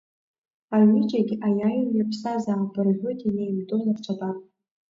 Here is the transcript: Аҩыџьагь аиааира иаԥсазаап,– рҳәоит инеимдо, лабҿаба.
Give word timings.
Аҩыџьагь 0.75 1.33
аиааира 1.47 1.93
иаԥсазаап,– 1.97 2.73
рҳәоит 2.85 3.19
инеимдо, 3.27 3.75
лабҿаба. 3.85 4.29